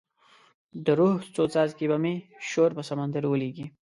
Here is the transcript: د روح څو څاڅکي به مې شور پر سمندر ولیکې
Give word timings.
د 0.85 0.87
روح 0.99 1.17
څو 1.33 1.43
څاڅکي 1.53 1.85
به 1.91 1.97
مې 2.03 2.13
شور 2.49 2.71
پر 2.77 2.83
سمندر 2.89 3.23
ولیکې 3.27 3.65